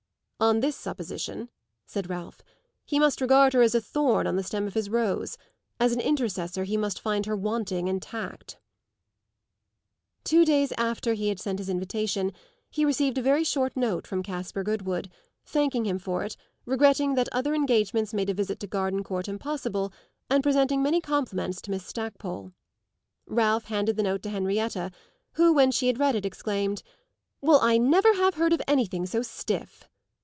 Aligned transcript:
"On 0.43 0.59
this 0.59 0.75
supposition," 0.75 1.49
said 1.85 2.09
Ralph, 2.09 2.41
"he 2.83 2.97
must 2.97 3.21
regard 3.21 3.53
her 3.53 3.61
as 3.61 3.75
a 3.75 3.79
thorn 3.79 4.25
on 4.25 4.37
the 4.37 4.41
stem 4.43 4.65
of 4.65 4.73
his 4.73 4.89
rose; 4.89 5.37
as 5.79 5.91
an 5.93 5.99
intercessor 5.99 6.63
he 6.63 6.77
must 6.77 6.99
find 6.99 7.27
her 7.27 7.35
wanting 7.35 7.87
in 7.87 7.99
tact." 7.99 8.57
Two 10.23 10.43
days 10.43 10.73
after 10.79 11.13
he 11.13 11.27
had 11.27 11.39
sent 11.39 11.59
his 11.59 11.69
invitation 11.69 12.31
he 12.71 12.83
received 12.85 13.19
a 13.19 13.21
very 13.21 13.43
short 13.43 13.77
note 13.77 14.07
from 14.07 14.23
Caspar 14.23 14.63
Goodwood, 14.63 15.11
thanking 15.45 15.85
him 15.85 15.99
for 15.99 16.23
it, 16.23 16.35
regretting 16.65 17.13
that 17.13 17.29
other 17.31 17.53
engagements 17.53 18.11
made 18.11 18.31
a 18.31 18.33
visit 18.33 18.59
to 18.61 18.67
Gardencourt 18.67 19.27
impossible 19.27 19.93
and 20.27 20.41
presenting 20.41 20.81
many 20.81 21.01
compliments 21.01 21.61
to 21.61 21.69
Miss 21.69 21.85
Stackpole. 21.85 22.51
Ralph 23.27 23.65
handed 23.65 23.95
the 23.95 24.01
note 24.01 24.23
to 24.23 24.29
Henrietta, 24.31 24.89
who, 25.33 25.53
when 25.53 25.69
she 25.69 25.85
had 25.85 25.99
read 25.99 26.15
it, 26.15 26.25
exclaimed: 26.25 26.81
"Well, 27.41 27.59
I 27.61 27.77
never 27.77 28.15
have 28.15 28.33
heard 28.33 28.53
of 28.53 28.61
anything 28.67 29.05
so 29.05 29.21
stiff!" 29.21 29.87